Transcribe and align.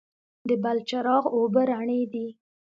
د 0.47 0.49
بلچراغ 0.63 1.23
اوبه 1.35 1.61
رڼې 1.71 2.01
دي 2.13 2.27